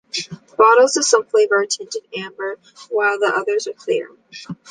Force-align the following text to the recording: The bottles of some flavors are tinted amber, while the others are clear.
The 0.13 0.41
bottles 0.57 0.97
of 0.97 1.05
some 1.05 1.25
flavors 1.25 1.57
are 1.57 1.65
tinted 1.85 2.01
amber, 2.17 2.57
while 2.89 3.19
the 3.19 3.27
others 3.35 3.67
are 3.67 3.73
clear. 3.73 4.09